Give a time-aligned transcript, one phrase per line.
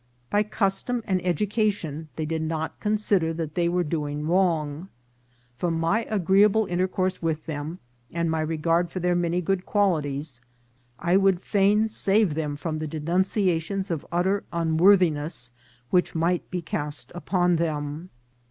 [0.31, 4.89] By custom and educa tion they did not consider that they were doing wrong.
[5.59, 7.77] From my agreeable intercourse with them,
[8.11, 10.41] and my re gard for their many good qualities,
[10.97, 15.51] I would fain save them from denunciations of utter unworthiness
[15.91, 18.09] which might be cast upon them.